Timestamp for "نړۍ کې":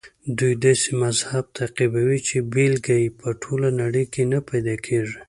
3.81-4.23